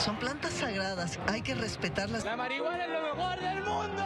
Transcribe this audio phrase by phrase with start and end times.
[0.00, 2.24] Son plantas sagradas, hay que respetarlas.
[2.24, 4.02] La marihuana es lo mejor del mundo.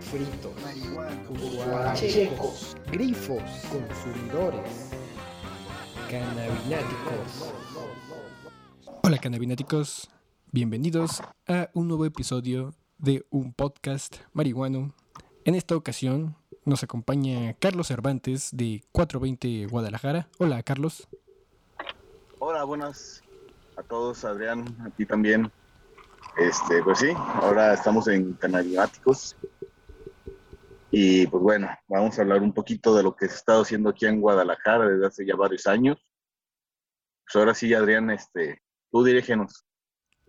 [0.00, 0.52] fritos,
[1.66, 4.90] guachecos, grifos, consumidores,
[6.10, 7.54] cannabináticos.
[9.02, 10.10] Hola cannabináticos,
[10.52, 14.94] bienvenidos a un nuevo episodio de un podcast marihuano.
[15.46, 20.28] En esta ocasión nos acompaña Carlos Cervantes de 420 Guadalajara.
[20.38, 21.08] Hola Carlos.
[22.38, 23.22] Hola, buenas
[23.76, 25.50] a todos, Adrián, a ti también.
[26.36, 29.34] Este, pues sí, ahora estamos en Cannabináticos.
[30.90, 33.88] Y pues bueno, vamos a hablar un poquito de lo que se ha estado haciendo
[33.88, 35.96] aquí en Guadalajara desde hace ya varios años.
[37.24, 38.62] Pues ahora sí, Adrián, este,
[38.92, 39.64] tú dirígenos.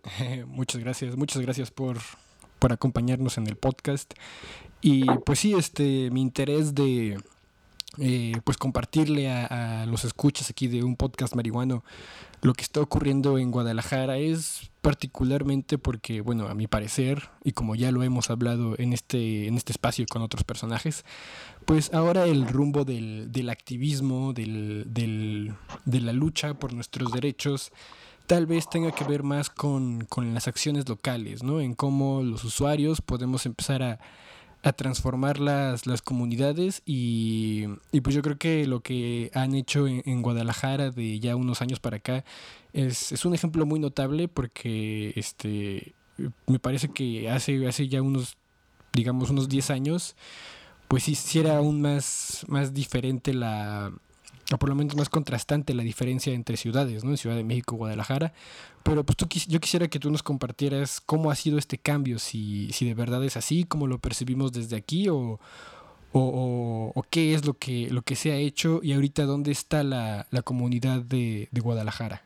[0.46, 1.98] muchas gracias, muchas gracias por,
[2.58, 4.14] por acompañarnos en el podcast.
[4.80, 7.18] Y pues sí, este, mi interés de
[7.96, 11.82] eh, pues compartirle a, los escuchas aquí de un podcast marihuano
[12.42, 17.74] lo que está ocurriendo en Guadalajara es particularmente porque, bueno, a mi parecer, y como
[17.74, 21.04] ya lo hemos hablado en este, en este espacio con otros personajes,
[21.64, 27.72] pues ahora el rumbo del, del activismo, del, del, de la lucha por nuestros derechos,
[28.28, 31.60] tal vez tenga que ver más con, con las acciones locales, ¿no?
[31.60, 33.98] En cómo los usuarios podemos empezar a
[34.62, 39.86] a transformar las, las comunidades y, y, pues yo creo que lo que han hecho
[39.86, 42.24] en, Guadalajara de ya unos años para acá
[42.72, 45.94] es, es, un ejemplo muy notable porque este
[46.46, 48.36] me parece que hace, hace ya unos
[48.92, 50.16] digamos unos 10 años
[50.88, 53.92] pues sí, sí era aún más, más diferente la,
[54.52, 57.10] o por lo menos más contrastante la diferencia entre ciudades, ¿no?
[57.10, 58.32] En Ciudad de México, Guadalajara.
[58.82, 62.72] Pero pues tú, yo quisiera que tú nos compartieras cómo ha sido este cambio, si,
[62.72, 65.38] si de verdad es así, cómo lo percibimos desde aquí o,
[66.12, 69.82] o, o, qué es lo que, lo que se ha hecho y ahorita dónde está
[69.82, 72.22] la, la comunidad de, de, Guadalajara.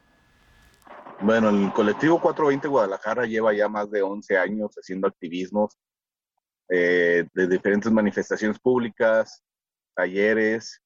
[1.21, 5.79] Bueno, el colectivo 420 Guadalajara lleva ya más de 11 años haciendo activismos
[6.69, 9.43] eh, de diferentes manifestaciones públicas,
[9.95, 10.82] talleres,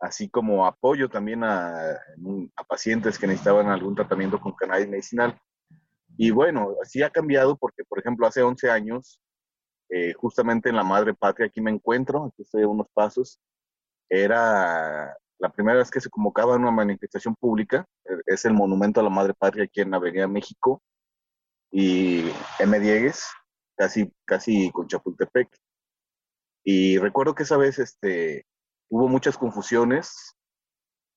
[0.00, 1.98] así como apoyo también a,
[2.68, 5.38] pacientes que necesitaban algún tratamiento con cannabis medicinal.
[6.16, 9.20] Y bueno, así ha cambiado porque, por ejemplo, hace 11 años,
[9.90, 13.40] eh, justamente en la Madre Patria, aquí me encuentro, aquí estoy a unos pasos,
[14.08, 19.04] era la primera vez que se convocaba una manifestación pública, eh, es el Monumento a
[19.04, 20.82] la Madre Patria aquí en Avenida México
[21.70, 22.24] y
[22.58, 22.80] M.
[22.80, 23.26] Diegues,
[23.76, 25.48] casi, casi con Chapultepec.
[26.64, 28.46] Y recuerdo que esa vez este,
[28.88, 30.36] hubo muchas confusiones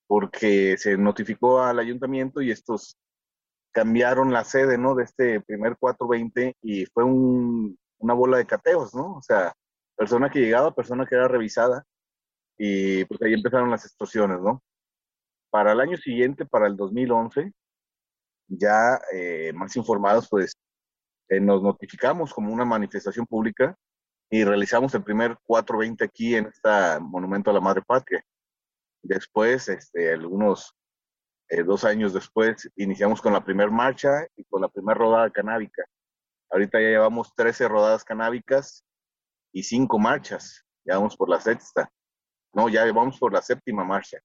[0.08, 2.98] porque se notificó al ayuntamiento y estos
[3.72, 4.96] cambiaron la sede, ¿no?
[4.96, 9.18] De este primer 420 y fue una bola de cateos, ¿no?
[9.18, 9.54] O sea,
[9.96, 11.86] persona que llegaba, persona que era revisada
[12.58, 14.64] y pues ahí empezaron las extorsiones, ¿no?
[15.52, 17.52] Para el año siguiente, para el 2011,
[18.48, 20.54] ya eh, más informados, pues
[21.30, 23.78] eh, nos notificamos como una manifestación pública
[24.30, 26.70] y realizamos el primer 420 aquí en este
[27.02, 28.24] Monumento a la Madre Patria.
[29.02, 30.76] Después, este, algunos
[31.50, 35.84] eh, dos años después, iniciamos con la primera marcha y con la primera rodada canábica.
[36.52, 38.86] Ahorita ya llevamos 13 rodadas canábicas
[39.52, 40.64] y 5 marchas.
[40.86, 41.92] Ya vamos por la sexta.
[42.54, 44.20] No, ya vamos por la séptima marcha.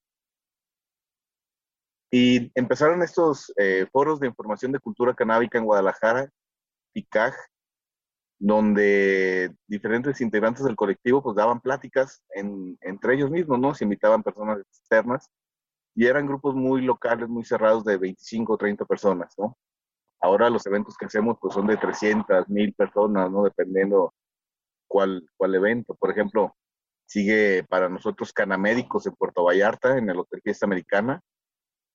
[2.11, 6.29] Y empezaron estos eh, foros de información de cultura canábica en Guadalajara,
[6.93, 7.33] PICAG,
[8.37, 13.73] donde diferentes integrantes del colectivo pues daban pláticas entre ellos mismos, ¿no?
[13.73, 15.29] Se invitaban personas externas
[15.95, 19.57] y eran grupos muy locales, muy cerrados de 25 o 30 personas, ¿no?
[20.19, 23.43] Ahora los eventos que hacemos pues son de 300, 1000 personas, ¿no?
[23.43, 24.13] Dependiendo
[24.87, 25.95] cuál, cuál evento.
[25.95, 26.55] Por ejemplo,
[27.05, 31.21] sigue para nosotros Canamédicos en Puerto Vallarta, en el Hotel Fiesta Americana,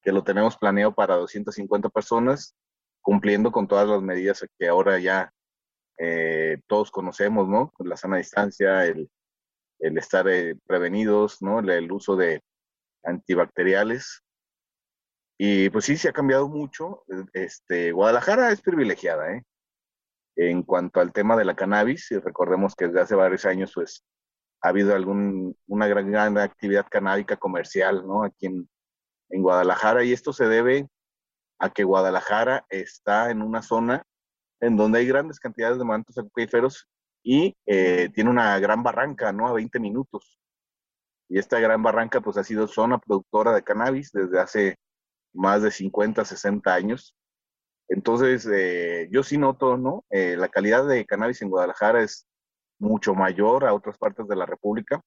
[0.03, 2.55] que lo tenemos planeado para 250 personas,
[3.03, 5.33] cumpliendo con todas las medidas que ahora ya
[6.03, 7.75] eh, todos conocemos, ¿no?
[7.81, 9.11] La sana distancia, el,
[9.81, 11.61] el estar eh, prevenidos, ¿no?
[11.61, 12.43] El, uso de
[13.05, 14.23] antibacteriales.
[15.39, 17.05] Y pues sí, se ha cambiado mucho.
[17.35, 19.43] Este, Guadalajara es privilegiada, ¿eh?
[20.37, 24.03] En cuanto al tema de la cannabis, recordemos que desde hace varios años, pues,
[24.63, 28.25] ha habido algún, una gran, gran actividad canábica comercial, ¿no?
[28.25, 28.71] Aquí en,
[29.29, 30.89] en Guadalajara, y esto se debe
[31.59, 34.07] a que Guadalajara está en una zona
[34.61, 36.89] en donde hay grandes cantidades de mantos acuíferos
[37.23, 39.49] y eh, tiene una gran barranca, ¿no?
[39.49, 40.39] A 20 minutos.
[41.29, 44.77] Y esta gran barranca, pues ha sido zona productora de cannabis desde hace
[45.33, 47.15] más de 50, 60 años.
[47.89, 50.05] Entonces, eh, yo sí noto, ¿no?
[50.11, 52.27] Eh, la calidad de cannabis en Guadalajara es
[52.79, 55.01] mucho mayor a otras partes de la República.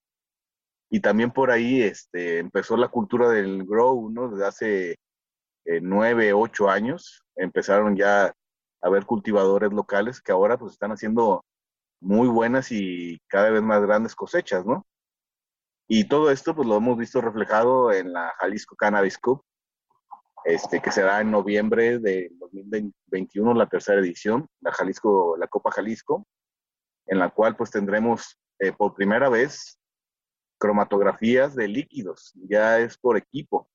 [0.89, 4.29] Y también por ahí este, empezó la cultura del grow, ¿no?
[4.29, 4.95] Desde hace
[5.81, 8.33] nueve, ocho años, empezaron ya
[8.83, 11.43] haber cultivadores locales que ahora pues están haciendo
[12.01, 14.85] muy buenas y cada vez más grandes cosechas, ¿no?
[15.87, 19.43] Y todo esto pues lo hemos visto reflejado en la Jalisco Cannabis Cup,
[20.45, 26.27] este, que será en noviembre de 2021, la tercera edición, la Jalisco, la Copa Jalisco,
[27.07, 29.79] en la cual pues tendremos eh, por primera vez
[30.57, 33.69] cromatografías de líquidos, ya es por equipo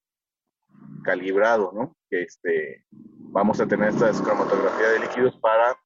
[1.02, 1.96] calibrado, ¿no?
[2.10, 5.78] Que este, vamos a tener estas cromatografías de líquidos para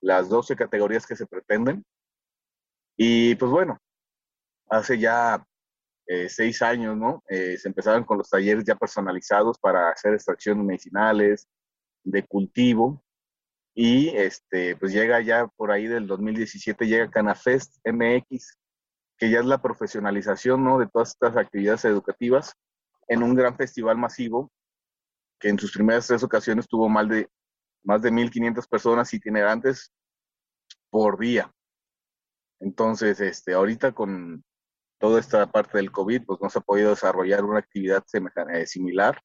[0.00, 1.84] las 12 categorías que se pretenden.
[2.96, 3.78] Y pues bueno,
[4.68, 5.44] hace ya
[6.06, 7.22] eh, seis años, ¿no?
[7.28, 11.48] Eh, se empezaron con los talleres ya personalizados para hacer extracciones medicinales,
[12.04, 13.02] de cultivo.
[13.74, 18.58] Y este, pues llega ya por ahí del 2017, llega Canafest MX,
[19.16, 20.78] que ya es la profesionalización, ¿no?
[20.78, 22.54] De todas estas actividades educativas
[23.10, 24.50] en un gran festival masivo
[25.40, 27.28] que en sus primeras tres ocasiones tuvo más de,
[27.82, 29.92] más de 1.500 personas itinerantes
[30.90, 31.52] por día.
[32.60, 34.44] Entonces, este, ahorita con
[34.98, 38.04] toda esta parte del COVID, pues no se ha podido desarrollar una actividad
[38.52, 39.20] eh, similar,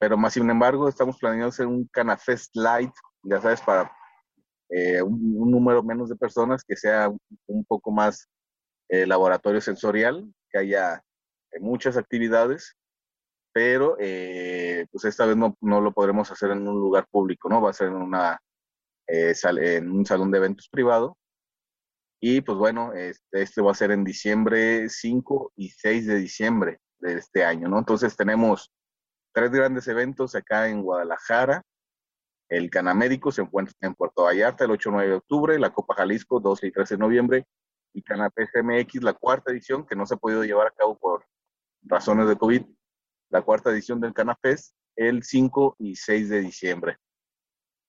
[0.00, 2.92] pero más sin embargo estamos planeando hacer un Canafest Light,
[3.22, 3.92] ya sabes, para
[4.70, 7.08] eh, un, número menos de personas, que sea
[7.46, 8.28] un, poco más
[8.88, 11.04] eh, laboratorio sensorial, que haya
[11.60, 12.74] muchas actividades,
[13.52, 17.60] pero pues esta vez no, no, lo podremos hacer en un lugar público, ¿no?
[17.60, 18.40] Va a ser en, una,
[19.06, 21.16] en un salón de eventos privado
[22.24, 26.78] y pues bueno, este, este, va a ser en diciembre 5 y 6 de diciembre
[27.00, 27.80] de este año, ¿no?
[27.80, 28.70] Entonces tenemos
[29.32, 31.64] tres grandes eventos acá en Guadalajara.
[32.48, 35.96] El Canamérico se encuentra en Puerto Vallarta el 8 y 9 de octubre, la Copa
[35.96, 37.46] Jalisco 12 y 13 de noviembre
[37.92, 41.26] y Canapés MX, la cuarta edición, que no se ha podido llevar a cabo por
[41.82, 42.62] razones de COVID,
[43.32, 46.98] la cuarta edición del Canapés el 5 y 6 de diciembre.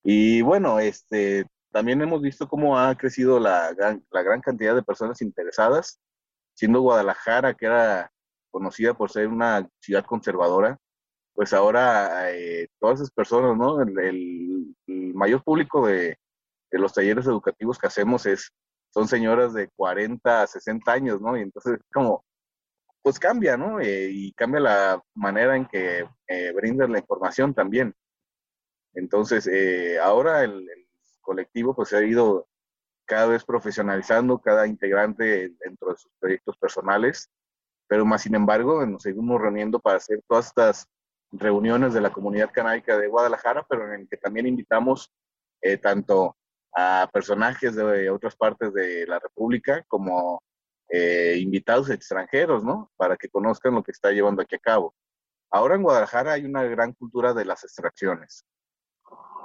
[0.03, 4.83] Y bueno, este, también hemos visto cómo ha crecido la gran, la gran cantidad de
[4.83, 5.99] personas interesadas,
[6.55, 8.11] siendo Guadalajara, que era
[8.51, 10.77] conocida por ser una ciudad conservadora,
[11.33, 13.81] pues ahora eh, todas esas personas, ¿no?
[13.81, 14.75] El,
[15.15, 16.17] mayor público de,
[16.71, 18.51] los talleres educativos que hacemos es,
[18.91, 21.37] son señoras de 40 a 60 años, ¿no?
[21.37, 22.23] Y entonces como,
[23.03, 23.81] pues cambia, ¿no?
[23.81, 27.93] Eh, y cambia la manera en que eh, brindan la información también.
[28.95, 30.67] Entonces, eh, ahora el,
[31.21, 32.47] colectivo pues se ha ido
[33.05, 37.29] cada vez profesionalizando cada integrante dentro de sus proyectos personales,
[37.87, 40.89] pero más sin embargo nos seguimos reuniendo para hacer todas estas
[41.31, 45.13] reuniones de la comunidad canábica de Guadalajara, pero en el que también invitamos
[45.81, 46.35] tanto
[46.75, 50.41] a personajes de otras partes de la República como
[50.89, 52.91] eh, invitados extranjeros, ¿no?
[52.95, 54.95] Para que conozcan lo que está llevando aquí a cabo.
[55.51, 58.45] Ahora en Guadalajara hay una gran cultura de las extracciones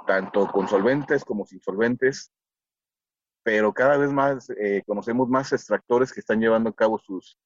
[0.05, 2.31] tanto con solventes como sin solventes,
[3.43, 7.37] pero cada vez más eh, conocemos más extractores que están llevando a cabo sus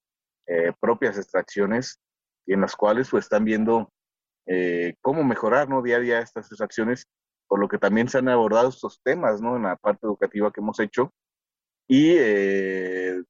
[0.47, 1.99] eh, propias extracciones
[2.45, 3.91] y en las cuales pues están viendo
[5.01, 5.81] cómo mejorar ¿no?
[5.81, 7.05] día a día estas extracciones,
[7.47, 9.55] por lo que también se han abordado estos temas ¿no?
[9.57, 11.13] en la parte educativa que hemos hecho.
[11.87, 13.25] Y el,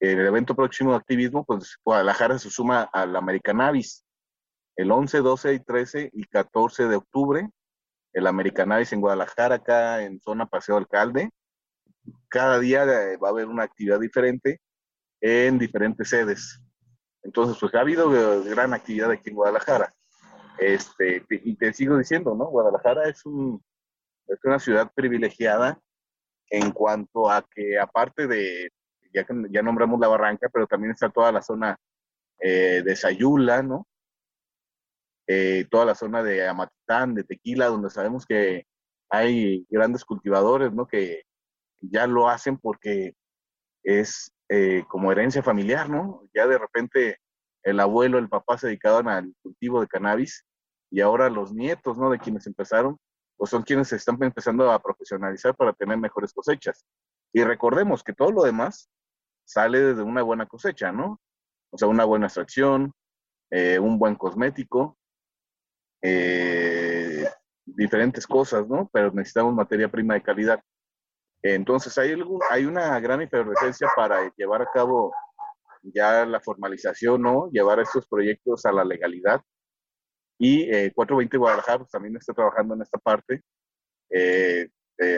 [0.00, 4.04] el evento próximo de activismo, pues Guadalajara se suma al Americanavis,
[4.76, 7.50] el 11, 12 y 13 y 14 de octubre,
[8.14, 11.30] el Americanize en Guadalajara, acá en zona Paseo Alcalde.
[12.28, 14.60] Cada día eh, va a haber una actividad diferente
[15.20, 16.60] en diferentes sedes.
[17.22, 19.94] Entonces, pues ha habido eh, gran actividad aquí en Guadalajara.
[20.58, 22.46] Este, y te sigo diciendo, ¿no?
[22.46, 23.62] Guadalajara es, un,
[24.26, 25.78] es una ciudad privilegiada
[26.50, 28.70] en cuanto a que aparte de,
[29.14, 31.78] ya, ya nombramos la barranca, pero también está toda la zona
[32.40, 33.86] eh, de Sayula, ¿no?
[35.26, 38.66] Eh, toda la zona de Amatitán, de Tequila, donde sabemos que
[39.08, 40.86] hay grandes cultivadores, ¿no?
[40.86, 41.22] Que
[41.80, 43.14] ya lo hacen porque
[43.84, 46.28] es eh, como herencia familiar, ¿no?
[46.34, 47.18] Ya de repente
[47.62, 50.44] el abuelo, el papá se dedicaban al cultivo de cannabis
[50.90, 52.10] y ahora los nietos, ¿no?
[52.10, 52.98] De quienes empezaron,
[53.40, 56.84] pues son quienes se están empezando a profesionalizar para tener mejores cosechas.
[57.32, 58.90] Y recordemos que todo lo demás
[59.46, 61.18] sale desde una buena cosecha, ¿no?
[61.70, 62.92] O sea, una buena extracción,
[63.50, 64.98] eh, un buen cosmético,
[66.02, 67.26] eh,
[67.64, 68.90] diferentes cosas, ¿no?
[68.92, 70.62] Pero necesitamos materia prima de calidad.
[71.40, 72.14] Entonces hay,
[72.50, 75.14] hay una gran efervescencia para llevar a cabo
[75.82, 77.48] ya la formalización, ¿no?
[77.50, 79.40] Llevar estos proyectos a la legalidad.
[80.42, 83.42] Y 420 eh, Guadalajara pues, también está trabajando en esta parte,
[84.10, 84.68] eh,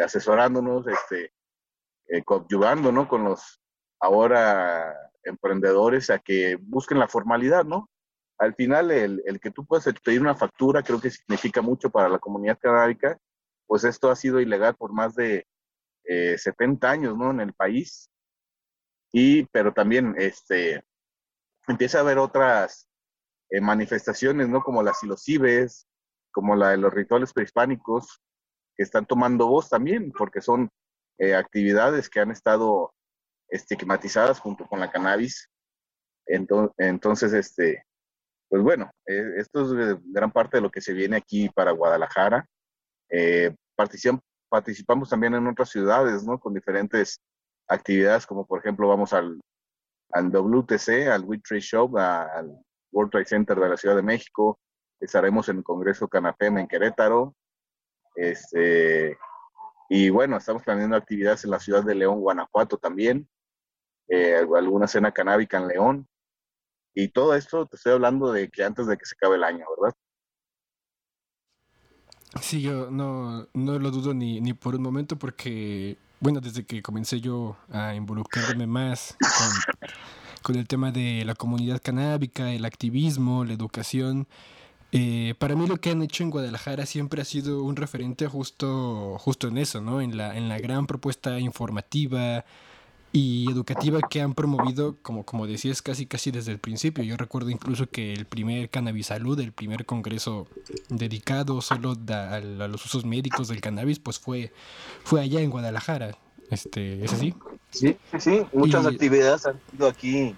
[0.05, 1.33] asesorándonos, este,
[2.25, 3.09] coadyuvando, ¿no?
[3.09, 3.61] Con los
[4.01, 7.89] ahora emprendedores a que busquen la formalidad, ¿no?
[8.39, 12.09] al final el, el, que tú puedas pedir una factura creo que significa mucho para
[12.09, 13.17] la comunidad canábica,
[13.67, 15.47] pues esto ha sido ilegal por más de
[16.05, 17.31] eh, 70 años, ¿no?
[17.31, 18.11] En el país.
[19.13, 20.83] Y, pero también, este,
[21.69, 22.89] empieza a haber otras
[23.53, 24.63] eh, manifestaciones, ¿no?
[24.63, 25.87] Como las silocibes,
[26.33, 28.23] como la de los rituales prehispánicos,
[28.75, 30.71] que están tomando voz también, porque son
[31.19, 32.95] eh, actividades que han estado
[33.49, 35.51] estigmatizadas junto con la cannabis.
[36.27, 37.85] Entonces, este,
[38.49, 42.49] pues bueno, eh, esto es gran parte de lo que se viene aquí para Guadalajara.
[43.11, 46.41] Eh, participamos también en otras ciudades, ¿no?
[46.41, 47.21] Con diferentes
[47.69, 49.39] actividades, como por ejemplo vamos al,
[50.13, 52.59] al WTC, al Wheat Trade Show, al
[52.93, 54.61] World Trade Center de la Ciudad de México.
[55.01, 57.35] Estaremos en el Congreso Canapem en Querétaro.
[58.15, 59.19] Este,
[59.89, 63.29] y bueno, estamos planeando actividades en la ciudad de León, Guanajuato también.
[64.09, 66.09] Eh, alguna cena canábica en León.
[66.95, 69.65] Y todo esto te estoy hablando de que antes de que se acabe el año,
[69.77, 69.97] ¿verdad?
[72.41, 76.83] Sí, yo no, no lo dudo ni, ni por un momento porque, bueno, desde que
[76.83, 79.91] comencé yo a involucrarme más con,
[80.43, 84.27] con el tema de la comunidad canábica, el activismo, la educación,
[84.93, 89.17] eh, para mí lo que han hecho en Guadalajara siempre ha sido un referente justo,
[89.19, 90.01] justo en eso, ¿no?
[90.03, 92.45] En la, en la gran propuesta informativa,
[93.13, 97.05] y educativa que han promovido, como, como decías, casi casi desde el principio.
[97.05, 100.49] Yo recuerdo incluso que el primer Cannabis Salud, el primer congreso
[100.89, 104.53] dedicado solo a, los usos médicos del cannabis, pues fue,
[105.05, 106.17] fue allá en Guadalajara.
[106.53, 107.35] Este, ¿Es así?
[107.71, 110.37] Sí, sí, muchas actividades han sido aquí,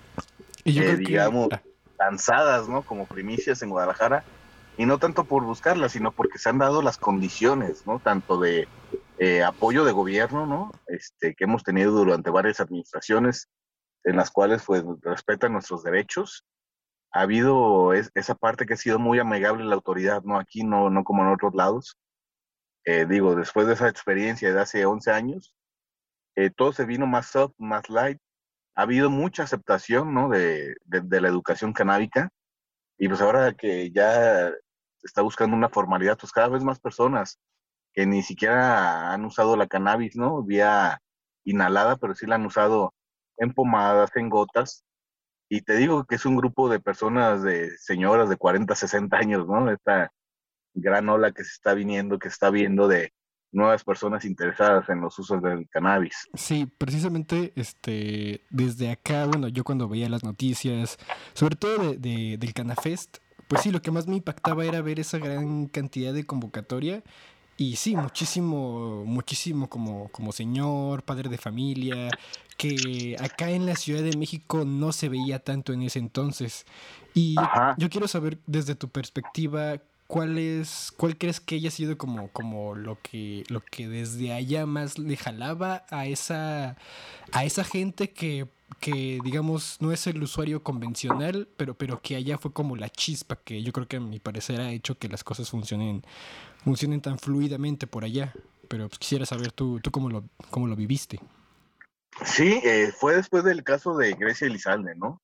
[0.62, 1.60] y eh, digamos, ah.
[1.98, 2.82] lanzadas, ¿no?
[2.82, 4.22] Como primicias en Guadalajara,
[4.78, 7.98] y no tanto por buscarlas, sino porque se han dado las condiciones, ¿no?
[7.98, 8.68] Tanto de
[9.18, 10.70] eh, apoyo de gobierno, ¿no?
[10.86, 13.48] Este, que hemos tenido durante varias administraciones
[14.04, 16.44] en las cuales pues respetan nuestros derechos.
[17.12, 20.38] Ha habido esa parte que ha sido muy amigable la autoridad, ¿no?
[20.38, 21.96] Aquí no, no como en otros lados.
[22.84, 25.56] Eh, digo, después de esa experiencia de hace 11 años,
[26.36, 28.18] eh, todo se vino más soft, más light.
[28.76, 30.28] Ha habido mucha aceptación, ¿no?
[30.28, 32.30] De, de, de la educación canábica.
[32.98, 34.50] Y pues ahora que ya
[34.98, 37.38] se está buscando una formalidad, pues cada vez más personas
[37.94, 40.42] que ni siquiera han usado la cannabis, ¿no?
[40.42, 41.00] Vía
[41.44, 42.94] inhalada, pero sí la han usado
[43.38, 44.84] en pomadas, en gotas.
[45.48, 49.46] Y te digo que es un grupo de personas, de señoras de 40, 60 años,
[49.46, 49.70] ¿no?
[49.70, 50.10] Esta
[50.74, 53.12] gran ola que se está viniendo, que está viendo de
[53.54, 56.28] nuevas personas interesadas en los usos del cannabis.
[56.34, 60.98] Sí, precisamente este desde acá, bueno, yo cuando veía las noticias,
[61.32, 63.18] sobre todo de, de, del Canafest,
[63.48, 67.02] pues sí, lo que más me impactaba era ver esa gran cantidad de convocatoria
[67.56, 72.08] y sí, muchísimo, muchísimo como, como señor, padre de familia,
[72.56, 76.66] que acá en la Ciudad de México no se veía tanto en ese entonces.
[77.14, 77.36] Y
[77.78, 79.80] yo quiero saber desde tu perspectiva,
[80.14, 84.64] ¿cuál es, cuál crees que haya sido como, como lo que, lo que desde allá
[84.64, 86.76] más le jalaba a esa,
[87.32, 88.46] a esa gente que
[88.78, 93.36] que digamos no es el usuario convencional, pero, pero que allá fue como la chispa
[93.36, 96.04] que yo creo que a mi parecer ha hecho que las cosas funcionen,
[96.62, 98.32] funcionen tan fluidamente por allá.
[98.68, 101.18] Pero pues, quisiera saber tú, tú cómo, lo, cómo lo viviste.
[102.24, 105.20] Sí, eh, fue después del caso de Grecia Elizalde, ¿no?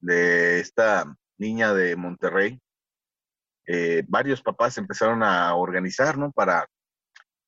[0.00, 2.60] De esta niña de Monterrey.
[3.70, 6.32] Eh, varios papás empezaron a organizar, ¿no?
[6.32, 6.66] Para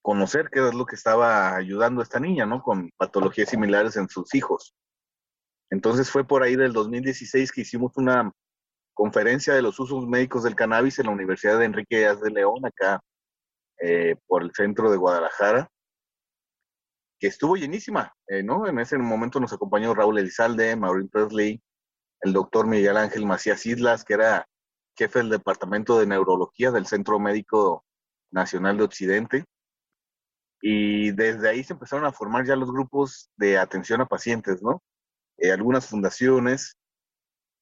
[0.03, 2.63] conocer qué es lo que estaba ayudando a esta niña, ¿no?
[2.63, 4.75] Con patologías similares en sus hijos.
[5.71, 8.31] Entonces fue por ahí del 2016 que hicimos una
[8.93, 12.67] conferencia de los usos médicos del cannabis en la Universidad de Enrique Díaz de León,
[12.67, 13.01] acá
[13.81, 15.71] eh, por el centro de Guadalajara,
[17.19, 18.67] que estuvo llenísima, eh, ¿no?
[18.67, 21.63] En ese momento nos acompañó Raúl Elizalde, Maureen Presley,
[22.21, 24.47] el doctor Miguel Ángel Macías Islas, que era
[25.01, 27.87] jefe del Departamento de Neurología del Centro Médico
[28.31, 29.45] Nacional de Occidente.
[30.61, 34.83] Y desde ahí se empezaron a formar ya los grupos de atención a pacientes, ¿no?
[35.39, 36.77] Eh, algunas fundaciones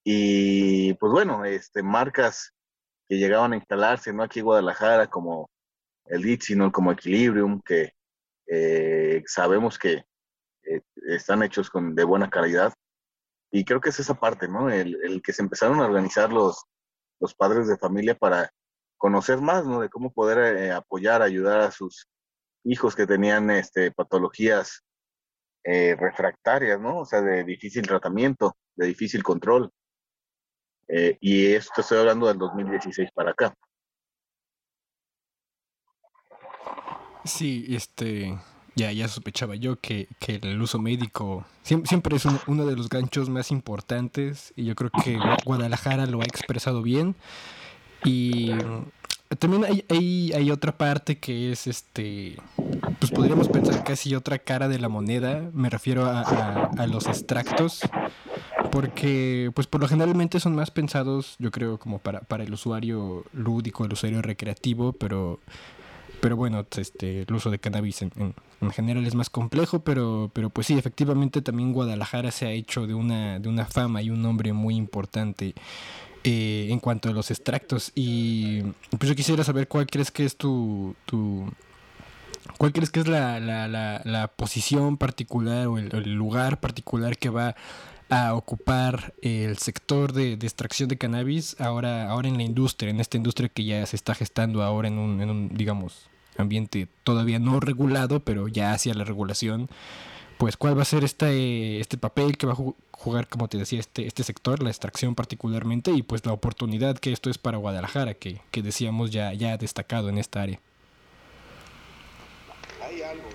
[0.04, 2.52] y pues bueno, este, marcas
[3.08, 5.48] que llegaban a instalarse, no aquí en Guadalajara, como
[6.06, 7.92] el DIT, sino como Equilibrium, que
[8.48, 10.04] eh, sabemos que
[10.64, 12.72] eh, están hechos con, de buena calidad.
[13.52, 14.70] Y creo que es esa parte, ¿no?
[14.70, 16.64] El, el, que se empezaron a organizar los,
[17.20, 18.50] los padres de familia para
[18.96, 19.80] conocer más, ¿no?
[19.80, 22.08] De cómo poder apoyar, ayudar a sus
[22.64, 24.84] hijos que tenían este, patologías
[25.64, 27.00] eh, refractarias, ¿no?
[27.00, 29.70] O sea, de difícil tratamiento, de difícil control.
[30.88, 33.54] Eh, y esto estoy hablando del 2016 para acá.
[37.24, 38.38] Sí, este,
[38.78, 43.28] ya, ya sospechaba yo que, que el uso médico siempre, es uno de los ganchos
[43.28, 47.16] más importantes y yo creo que Guadalajara lo ha expresado bien.
[48.04, 48.52] Y
[49.40, 52.36] también hay, hay, hay, otra parte que es este,
[53.00, 57.80] pues podríamos pensar casi otra cara de la moneda, me refiero a, a, los extractos,
[58.70, 63.24] porque pues por lo generalmente son más pensados, yo creo, como para, para el usuario
[63.32, 65.40] lúdico, el usuario recreativo, pero
[66.20, 68.34] pero bueno, este, el uso de cannabis en, en,
[68.72, 72.94] general es más complejo, pero, pero pues sí, efectivamente también Guadalajara se ha hecho de
[72.94, 75.54] una, de una fama y un nombre muy importante
[76.24, 77.92] eh, en cuanto a los extractos.
[77.94, 78.62] Y
[78.98, 80.94] pues yo quisiera saber cuál crees que es tu...
[81.06, 81.50] tu
[82.56, 87.16] ¿Cuál crees que es la, la, la, la posición particular o el, el, lugar particular
[87.16, 87.54] que va
[88.08, 93.00] a ocupar el sector de, de, extracción de cannabis ahora, ahora en la industria, en
[93.00, 97.38] esta industria que ya se está gestando ahora en un, en un digamos, ambiente todavía
[97.38, 99.68] no regulado, pero ya hacia la regulación?
[100.38, 103.80] Pues cuál va a ser este, este papel que va a jugar, como te decía,
[103.80, 108.14] este, este sector, la extracción particularmente, y pues la oportunidad que esto es para Guadalajara,
[108.14, 110.60] que, que decíamos ya, ya destacado en esta área.
[112.82, 113.28] Hay algo.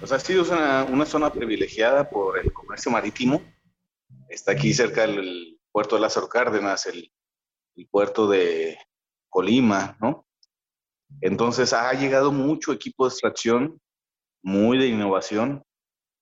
[0.00, 3.42] O sea, ha sido una, una zona privilegiada por el comercio marítimo.
[4.28, 7.12] Está aquí cerca del puerto de Lázaro Cárdenas, el,
[7.76, 8.78] el puerto de
[9.28, 10.26] Colima, ¿no?
[11.20, 13.80] Entonces ha llegado mucho equipo de extracción,
[14.42, 15.62] muy de innovación,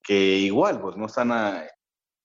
[0.02, 1.30] que igual, pues no están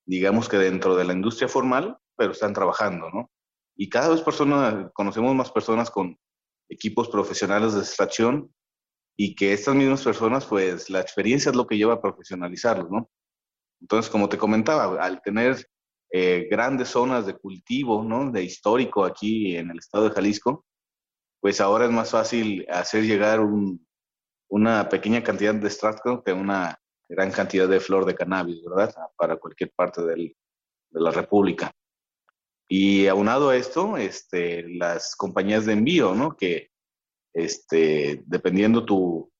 [0.05, 3.31] digamos que dentro de la industria formal, pero están trabajando, ¿no?
[3.75, 6.17] Y cada vez personas, conocemos más personas con
[6.69, 8.53] equipos profesionales de extracción
[9.17, 13.10] y que estas mismas personas, pues la experiencia es lo que lleva a profesionalizarlos, ¿no?
[13.81, 15.67] Entonces, como te comentaba, al tener
[16.12, 18.31] eh, grandes zonas de cultivo, ¿no?
[18.31, 20.65] De histórico aquí en el estado de Jalisco,
[21.45, 23.87] pues ahora es más fácil hacer llegar un,
[24.49, 28.95] una pequeña cantidad de extracto que una gran cantidad de flor de cannabis, ¿verdad?
[29.15, 30.35] Para cualquier parte de
[30.89, 31.71] la República.
[32.67, 36.35] Y aunado a esto, este, las compañías de envío, ¿no?
[36.35, 36.72] Que
[37.31, 39.31] este, dependiendo tu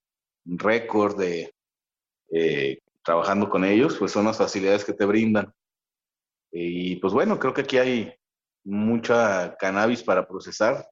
[0.44, 1.52] récord de
[2.30, 5.52] eh, trabajando con ellos, pues son las facilidades que te brindan.
[6.52, 8.14] Y pues bueno, creo que aquí hay
[8.62, 10.88] mucha cannabis para procesar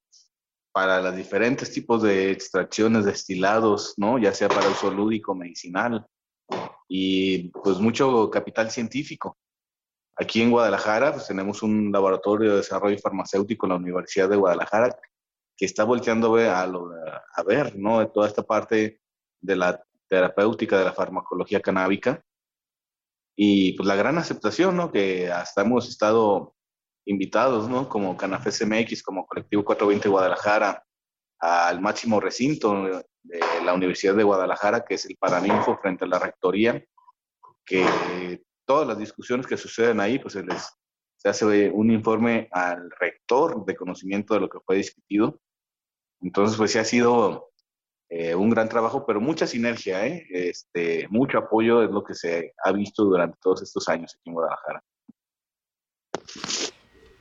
[0.74, 4.18] para los diferentes tipos de extracciones, destilados, ¿no?
[4.18, 6.04] Ya sea para uso lúdico, medicinal,
[6.88, 9.38] y pues mucho capital científico.
[10.16, 14.98] Aquí en Guadalajara pues tenemos un laboratorio de desarrollo farmacéutico en la Universidad de Guadalajara
[15.56, 18.08] que está volteando a ver, a, ver ¿no?
[18.08, 19.00] toda esta parte
[19.40, 22.20] de la terapéutica de la farmacología canábica
[23.37, 24.90] y pues la gran aceptación, ¿no?
[24.90, 26.53] Que hasta hemos estado
[27.06, 27.88] invitados, ¿no?
[27.88, 30.84] Como Canafes MX, como Colectivo 420 Guadalajara,
[31.40, 36.18] al máximo recinto de la Universidad de Guadalajara, que es el Paraninfo frente a la
[36.18, 36.82] Rectoría,
[37.64, 40.74] que todas las discusiones que suceden ahí, pues se les
[41.24, 45.40] se hace un informe al rector de conocimiento de lo que fue discutido.
[46.20, 47.50] Entonces, pues sí ha sido
[48.10, 50.26] eh, un gran trabajo, pero mucha sinergia, ¿eh?
[50.28, 54.34] este, mucho apoyo es lo que se ha visto durante todos estos años aquí en
[54.34, 54.84] Guadalajara.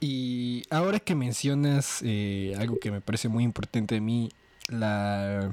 [0.05, 4.29] Y ahora que mencionas eh, algo que me parece muy importante a mí,
[4.67, 5.49] la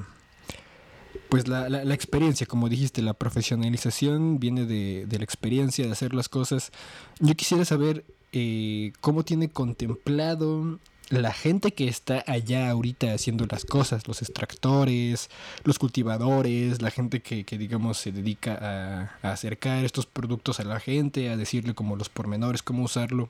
[1.29, 6.15] pues la, la, experiencia, como dijiste, la profesionalización viene de, de, la experiencia de hacer
[6.15, 6.73] las cosas.
[7.21, 13.65] Yo quisiera saber eh, cómo tiene contemplado la gente que está allá ahorita haciendo las
[13.65, 15.29] cosas, los extractores,
[15.65, 20.81] los cultivadores, la gente que, que digamos se dedica a, acercar estos productos a la
[20.81, 23.29] gente, a decirle como los pormenores, cómo usarlo.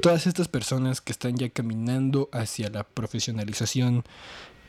[0.00, 4.04] Todas estas personas que están ya caminando hacia la profesionalización,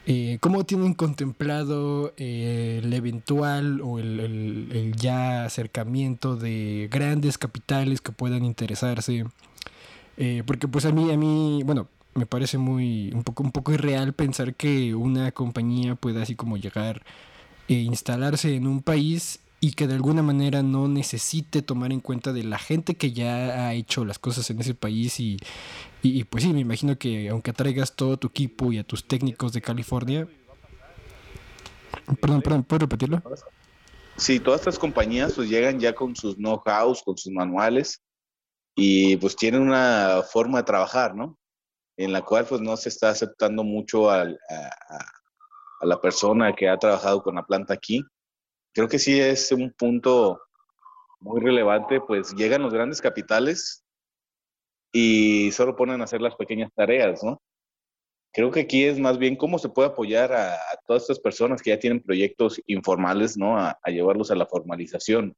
[0.07, 7.37] eh, ¿cómo tienen contemplado eh, el eventual o el, el, el ya acercamiento de grandes
[7.37, 9.25] capitales que puedan interesarse?
[10.17, 13.71] Eh, porque pues a mí, a mí, bueno, me parece muy un poco un poco
[13.71, 17.03] irreal pensar que una compañía pueda así como llegar
[17.67, 22.33] e instalarse en un país y que de alguna manera no necesite tomar en cuenta
[22.33, 25.37] de la gente que ya ha hecho las cosas en ese país y,
[26.01, 29.53] y, pues sí, me imagino que aunque traigas todo tu equipo y a tus técnicos
[29.53, 30.27] de California...
[32.19, 33.21] Perdón, perdón, ¿puedo repetirlo?
[34.17, 38.01] Sí, todas estas compañías pues llegan ya con sus know-hows, con sus manuales
[38.75, 41.37] y pues tienen una forma de trabajar, ¿no?
[41.97, 46.77] En la cual pues no se está aceptando mucho al, a, la persona que ha
[46.77, 48.03] trabajado con la planta aquí.
[48.73, 50.39] Creo que sí es un punto
[51.19, 53.83] muy relevante, pues llegan los grandes capitales
[54.93, 57.41] y solo ponen a hacer las pequeñas tareas, ¿no?
[58.31, 61.71] creo que aquí es más bien cómo se puede apoyar a, todas estas personas que
[61.71, 63.57] ya tienen proyectos informales, ¿no?
[63.57, 65.35] A, llevarlos a la formalización,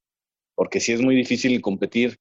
[0.56, 2.18] porque sí es muy difícil competir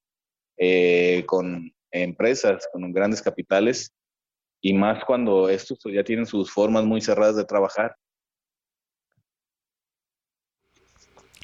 [0.59, 3.93] eh, con empresas, con grandes capitales,
[4.63, 7.97] y más cuando estos ya tienen sus formas muy cerradas de trabajar.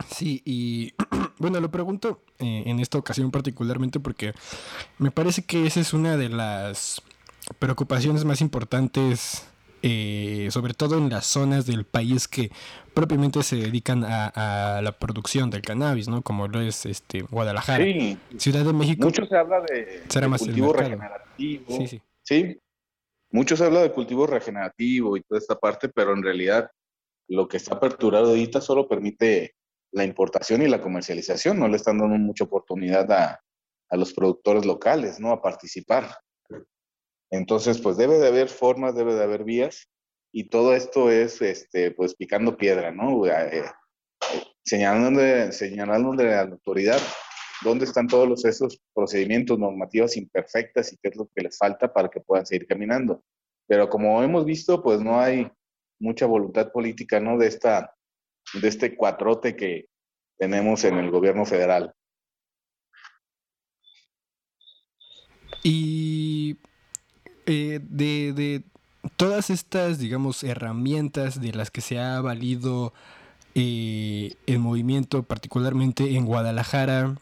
[0.08, 0.94] Sí, y
[1.38, 4.32] bueno, lo pregunto eh, en esta ocasión particularmente porque
[4.98, 7.02] me parece que esa es una de las
[7.58, 9.48] preocupaciones más importantes,
[9.82, 12.52] eh, sobre todo en las zonas del país que
[12.94, 16.22] propiamente se dedican a, la producción del cannabis, ¿no?
[16.22, 17.84] Como lo es este Guadalajara,
[18.36, 19.06] Ciudad de México.
[19.06, 20.04] Mucho se habla de,
[20.38, 21.76] cultivo regenerativo.
[21.76, 22.02] Sí, sí.
[22.22, 22.60] Sí.
[23.30, 26.70] Mucho se habla de cultivo regenerativo y toda esta parte, pero en realidad
[27.28, 29.54] lo que está aperturado ahorita solo permite
[29.92, 33.40] la importación y la comercialización, no le están dando mucha oportunidad a,
[33.90, 35.32] a los productores locales, ¿no?
[35.32, 36.16] A participar.
[37.30, 39.88] Entonces, pues debe de haber formas, debe de haber vías
[40.32, 43.26] y todo esto es, este, pues picando piedra, ¿no?
[43.26, 43.64] Eh,
[44.64, 47.00] señalándole, señalándole a la autoridad
[47.62, 52.08] dónde están todos esos procedimientos normativos imperfectas y qué es lo que les falta para
[52.08, 53.22] que puedan seguir caminando.
[53.66, 55.50] Pero como hemos visto, pues no hay
[56.00, 57.36] mucha voluntad política, ¿no?
[57.36, 57.94] De esta,
[58.54, 59.88] de este cuatrote que
[60.38, 61.92] tenemos en el gobierno federal.
[65.62, 66.56] Y
[67.46, 68.62] eh, de,
[69.16, 72.94] todas estas, digamos, herramientas de las que se ha valido
[73.54, 77.16] eh, el movimiento, particularmente en Guadalajara,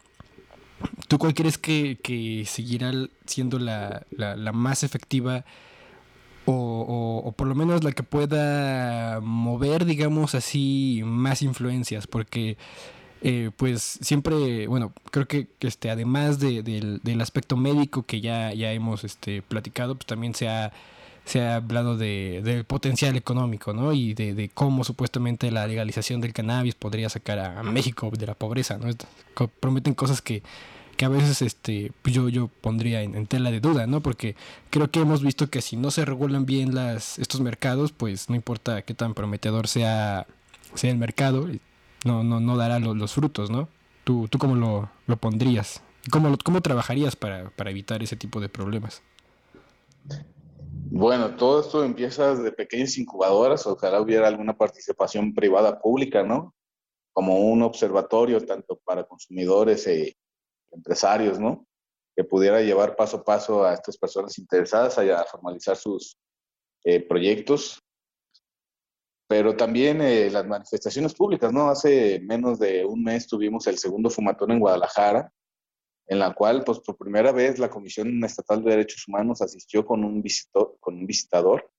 [1.07, 2.91] ¿tú cuál crees que, seguirá
[3.25, 4.05] siendo la,
[4.53, 5.45] más efectiva?
[6.45, 12.57] O, por lo menos la que pueda mover, digamos así, más influencias, porque
[13.21, 19.03] eh, pues siempre, bueno, creo que este, además del, aspecto médico que ya, ya hemos
[19.03, 20.71] este, platicado, pues también se ha,
[21.27, 23.91] se ha hablado de, del potencial económico, ¿no?
[23.91, 28.77] Y de, cómo supuestamente la legalización del cannabis podría sacar a, México de la pobreza,
[28.77, 28.87] ¿no?
[29.59, 30.41] Prometen cosas que,
[30.95, 33.99] que a veces este, pues yo, yo pondría en, tela de duda, ¿no?
[33.99, 34.37] Porque
[34.69, 38.35] creo que hemos visto que si no se regulan bien las, estos mercados, pues no
[38.37, 40.27] importa qué tan prometedor sea,
[40.75, 41.49] sea el mercado,
[42.05, 43.67] no, no, no dará los, frutos, ¿no?
[44.05, 45.81] ¿Tú, tú cómo lo, lo pondrías?
[46.09, 49.03] ¿Cómo, ¿Cómo trabajarías para, para evitar ese tipo de problemas?
[50.89, 56.55] Bueno, todo esto empieza desde pequeñas incubadoras, ojalá hubiera alguna participación privada pública, ¿no?
[57.13, 60.17] Como un observatorio tanto para consumidores e
[60.71, 61.67] empresarios, ¿no?
[62.15, 66.17] Que pudiera llevar paso a paso a estas personas interesadas a, formalizar sus
[66.83, 67.79] eh, proyectos
[69.27, 71.69] pero también eh, las manifestaciones públicas, ¿no?
[71.69, 75.31] Hace menos de un mes tuvimos el segundo fumatón en Guadalajara,
[76.07, 80.03] en la cual, pues por primera vez, la Comisión Estatal de Derechos Humanos asistió con
[80.03, 80.23] un,
[80.79, 81.69] con un visitador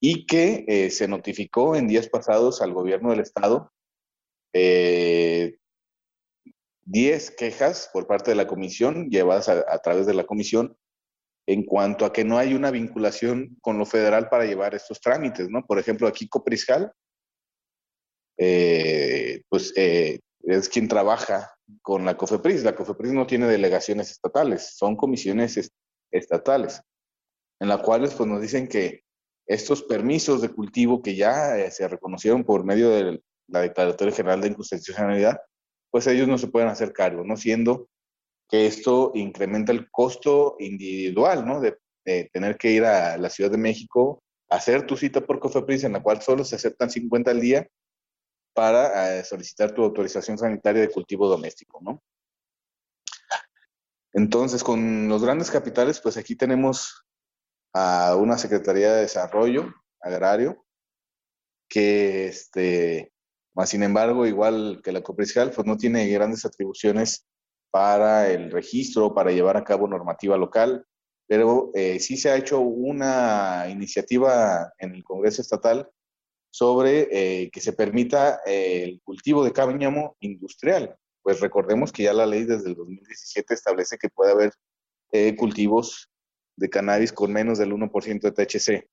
[0.00, 3.72] y que eh, se notificó en días pasados al gobierno del Estado
[4.52, 5.58] eh,
[6.84, 10.76] 10 quejas por parte de la comisión, llevadas a través de la comisión,
[11.46, 15.48] en cuanto a que no hay una vinculación con lo federal para llevar estos trámites,
[15.48, 15.64] ¿no?
[15.64, 16.92] Por ejemplo, aquí Copriscal,
[18.38, 22.64] eh, pues eh, es quien trabaja con la COFEPRIS.
[22.64, 25.72] La COFEPRIS no tiene delegaciones estatales, son comisiones
[26.10, 26.80] estatales,
[27.60, 29.02] en las cuales pues nos dicen que
[29.46, 34.40] estos permisos de cultivo que ya eh, se reconocieron por medio de la Declaratoria General
[34.40, 35.38] de Inconstitucionalidad,
[35.90, 37.36] pues ellos no se pueden hacer cargo, ¿no?
[37.36, 37.88] Siendo
[38.48, 41.60] que esto incrementa el costo individual, ¿no?
[41.60, 41.76] De,
[42.32, 46.02] tener que ir a la Ciudad de México, hacer tu cita por COFEPRIS, en la
[46.04, 47.68] cual solo se aceptan 50 al día
[48.56, 52.02] para eh, solicitar tu autorización sanitaria de cultivo doméstico, ¿no?
[54.14, 57.04] Entonces, con los grandes capitales, pues aquí tenemos
[57.74, 60.64] a una Secretaría de Desarrollo Agrario
[61.68, 63.12] que, este,
[63.54, 67.26] más sin embargo, igual que la Copriscal, pues no tiene grandes atribuciones
[67.70, 70.86] para el registro, para llevar a cabo normativa local,
[71.28, 75.90] pero eh, sí se ha hecho una iniciativa en el Congreso Estatal
[76.56, 80.96] sobre eh, que se permita eh, el cultivo de cáñamo industrial.
[81.22, 84.52] Pues recordemos que ya la ley desde el 2017 establece que puede haber
[85.36, 86.10] cultivos
[86.56, 88.88] de cannabis con menos del 1% de THC.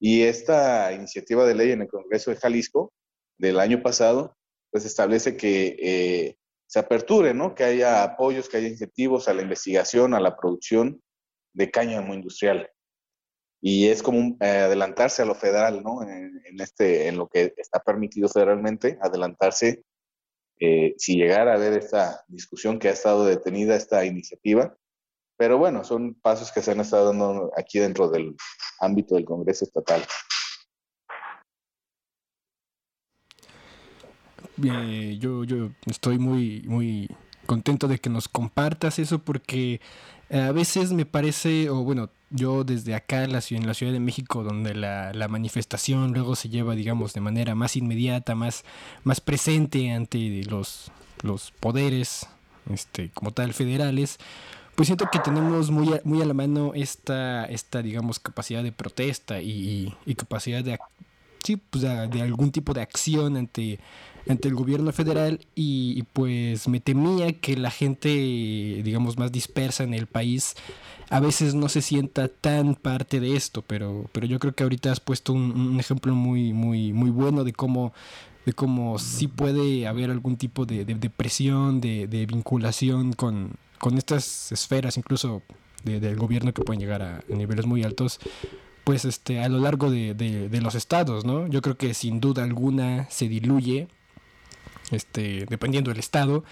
[0.00, 2.92] Y esta iniciativa de ley en el Congreso de Jalisco
[3.38, 4.36] del año pasado,
[4.70, 6.36] pues establece que
[6.66, 7.54] se aperture, ¿no?
[7.54, 11.02] Que haya apoyos, que haya incentivos a la investigación, a la producción
[11.54, 12.70] de cáñamo industrial.
[13.66, 16.02] Y es como eh, adelantarse a lo federal, ¿no?
[16.02, 19.82] En, este, en lo que está permitido federalmente, adelantarse
[20.60, 24.76] eh, si llegara a haber esta discusión que ha estado detenida, esta iniciativa.
[25.38, 28.36] Pero bueno, son pasos que se han estado dando aquí dentro del,
[28.80, 30.02] ámbito del Congreso Estatal.
[34.58, 37.08] yo, yo estoy muy, muy
[37.44, 39.80] contento de que nos compartas eso porque
[40.30, 44.74] a veces me parece, o bueno, yo desde acá en la Ciudad de México, donde
[44.74, 48.64] la, la, manifestación luego se lleva, digamos, de manera más inmediata, más,
[49.04, 50.90] más presente ante los,
[51.22, 52.26] los poderes
[52.70, 54.18] este, como tal federales,
[54.74, 58.72] pues siento que tenemos muy a, muy a la mano esta, esta, digamos, capacidad de
[58.72, 60.78] protesta y, y capacidad de,
[61.44, 63.78] sí, pues de, algún tipo de acción ante,
[64.28, 69.94] ante el gobierno federal y, pues me temía que la gente, digamos, más dispersa en
[69.94, 70.54] el país
[71.10, 74.90] a veces no se sienta tan parte de esto, pero, pero yo creo que ahorita
[74.90, 77.92] has puesto un, ejemplo muy, muy, muy bueno de cómo
[78.46, 83.96] de cómo sí puede haber algún tipo de, de, presión, de, de, vinculación con, con
[83.96, 85.42] estas esferas, incluso
[85.84, 88.18] del gobierno que pueden llegar a niveles muy altos,
[88.84, 91.46] pues este a lo largo de, de, los estados, ¿no?
[91.46, 93.88] Yo creo que sin duda alguna se diluye,
[94.94, 96.44] este, dependiendo del estado,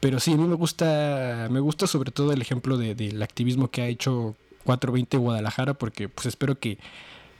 [0.00, 3.82] pero sí, a mí me gusta, me gusta sobre todo el ejemplo del activismo que
[3.82, 6.78] ha hecho 420 Guadalajara, porque pues espero que,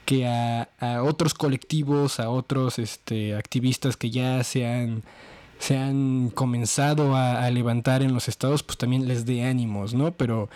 [0.05, 5.03] que a, a otros colectivos, a otros este, activistas que ya se han,
[5.59, 10.12] se han comenzado a, a levantar en los estados, pues también les dé ánimos, ¿no?
[10.12, 10.49] Pero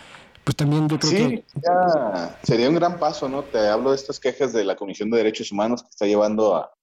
[0.43, 3.43] pues también yo creo sí, Ya sería un gran paso, ¿no?
[3.43, 6.73] Te hablo de estas quejas de la Comisión de Derechos Humanos que está llevando a,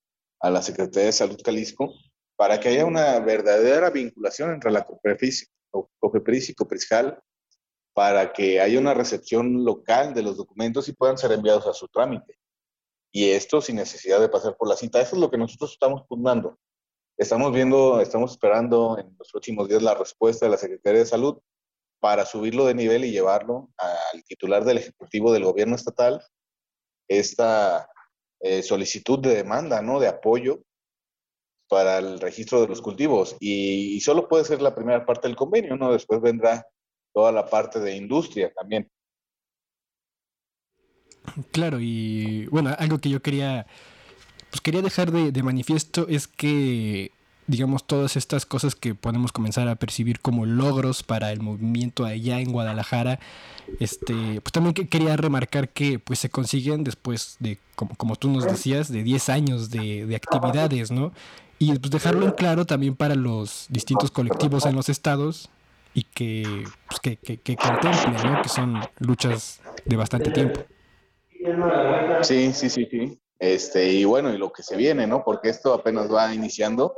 [0.40, 1.92] a la Secretaría de Salud Jalisco
[2.38, 5.50] para que haya una verdadera vinculación entre la COFEPRIS,
[6.50, 7.20] y COPRISCAL
[7.92, 11.88] para que haya una recepción local de los documentos y puedan ser enviados a su
[11.88, 12.38] trámite.
[13.10, 15.00] Y esto sin necesidad de pasar por la cita.
[15.00, 16.56] Eso es lo que nosotros estamos pugnando.
[17.16, 21.40] Estamos viendo, estamos esperando en los próximos días la respuesta de la Secretaría de Salud
[21.98, 26.22] para subirlo de nivel y llevarlo al titular del Ejecutivo del Gobierno Estatal
[27.08, 27.90] esta
[28.38, 29.98] eh, solicitud de demanda, ¿no?
[29.98, 30.62] De apoyo
[31.68, 33.36] para el registro de los cultivos.
[33.40, 35.92] Y, solo puede ser la primera parte del convenio, ¿no?
[35.92, 36.66] Después vendrá
[37.12, 38.88] toda la parte de industria también.
[41.52, 43.66] Claro, y bueno, algo que yo quería,
[44.50, 47.12] pues quería dejar de manifiesto es que
[47.48, 52.40] digamos, todas estas cosas que podemos comenzar a percibir como logros para el movimiento allá
[52.40, 53.18] en Guadalajara,
[53.80, 58.44] este, pues también quería remarcar que pues se consiguen después de, como, como tú nos
[58.44, 61.12] decías, de 10 años de, de actividades, ¿no?
[61.58, 65.50] Y pues dejarlo en claro también para los distintos colectivos en los estados
[65.94, 68.42] y que, pues, que, que, que contemplen, ¿no?
[68.42, 70.60] Que son luchas de bastante tiempo.
[72.22, 73.20] Sí, sí, sí, sí.
[73.38, 75.24] Este, y bueno, y lo que se viene, ¿no?
[75.24, 76.94] Porque esto apenas va iniciando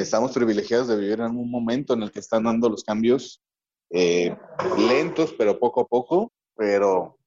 [0.00, 3.42] estamos privilegiados de vivir en un momento en el que están dando los cambios
[3.90, 4.34] eh,
[4.78, 7.18] lentos, pero poco a poco, pero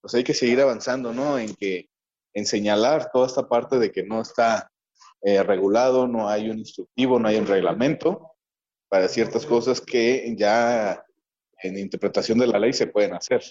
[0.00, 1.38] pues hay que seguir avanzando, ¿no?
[1.38, 1.88] En que,
[2.34, 4.70] en señalar toda esta parte de que no está
[5.22, 8.32] eh, regulado, no hay un instructivo, no hay un reglamento
[8.88, 11.04] para ciertas cosas que ya
[11.62, 13.42] en interpretación de la ley se pueden hacer.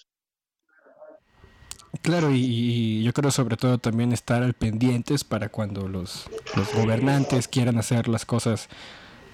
[2.02, 7.48] Claro, y, yo creo sobre todo también estar al pendientes para cuando los, los gobernantes
[7.48, 8.70] quieran hacer las cosas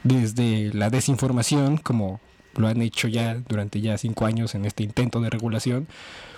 [0.03, 2.19] desde la desinformación, como
[2.55, 5.87] lo han hecho ya durante ya cinco años en este intento de regulación,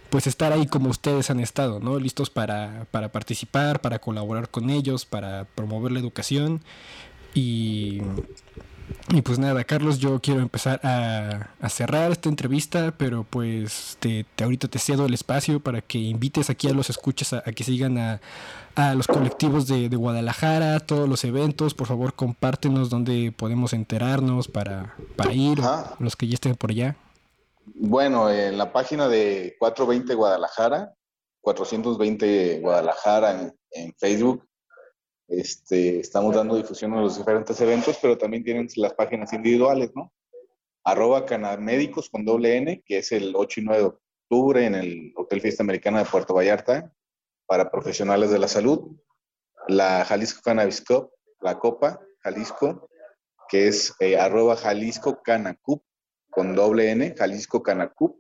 [0.10, 2.00] pues estar ahí como ustedes han estado, ¿no?
[2.00, 6.62] Listos para, para participar, para colaborar con ellos, para promover la educación
[7.34, 8.02] y
[9.10, 14.68] y pues nada, Carlos, yo quiero empezar a, cerrar esta entrevista, pero pues te, ahorita
[14.68, 18.20] te cedo el espacio para que invites aquí a los escuchas a, que sigan a,
[18.96, 21.74] los colectivos de, Guadalajara, todos los eventos.
[21.74, 25.60] Por favor, compártenos dónde podemos enterarnos para, para ir,
[26.00, 26.96] los que ya estén por allá.
[27.76, 30.94] Bueno, en la página de 420 Guadalajara,
[31.42, 34.46] 420 Guadalajara en, en Facebook,
[35.28, 40.14] este, estamos dando difusión a los diferentes eventos, pero también tienen las páginas individuales, ¿no?
[40.84, 45.14] Arroba Canamédicos con doble N, que es el 8 y 9 de octubre en el
[45.16, 46.94] Hotel Fiesta Americana de Puerto Vallarta,
[47.48, 48.96] para profesionales de la salud.
[49.68, 51.12] La Jalisco Cannabis Cup,
[51.42, 52.88] la Copa Jalisco,
[53.50, 55.84] que es eh, arroba Jalisco Canacup
[56.30, 58.20] con doble N, Jalisco Canacup.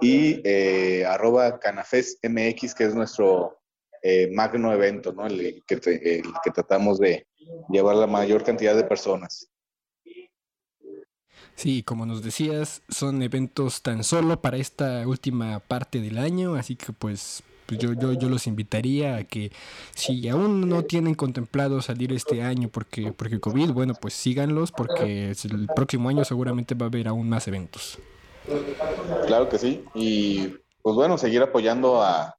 [0.00, 3.60] Y eh, arroba Canafest MX, que es nuestro
[4.06, 5.26] eh, magno evento, ¿no?
[5.26, 7.26] El, que, que tratamos de
[7.70, 9.50] llevar la mayor cantidad de personas.
[11.54, 16.76] Sí, como nos decías, son eventos tan solo para esta última parte del año, así
[16.76, 19.50] que pues, pues yo, yo, yo los invitaría a que
[19.94, 25.30] si aún no tienen contemplado salir este año porque, porque COVID, bueno, pues síganlos porque
[25.30, 27.98] el próximo año seguramente va a haber aún más eventos.
[29.26, 32.36] Claro que sí, y pues bueno, seguir apoyando a,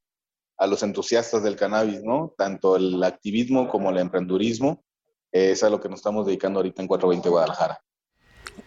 [0.57, 2.33] a los entusiastas del cannabis, ¿no?
[2.37, 4.83] Tanto el activismo como el emprendurismo,
[5.31, 7.79] es a lo que nos estamos dedicando ahorita en 420 Guadalajara.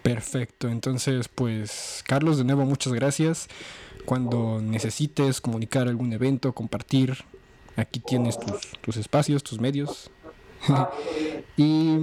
[0.02, 3.48] Perfecto, entonces pues Carlos, de nuevo muchas gracias.
[4.04, 7.24] Cuando necesites comunicar algún evento, compartir,
[7.76, 10.10] aquí tienes tus, tus espacios, tus medios.
[11.56, 11.96] y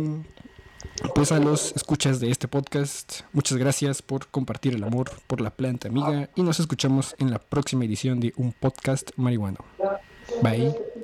[1.13, 5.49] pues a los escuchas de este podcast, muchas gracias por compartir el amor por la
[5.49, 9.59] planta amiga y nos escuchamos en la próxima edición de un podcast marihuano.
[10.41, 10.94] Bye.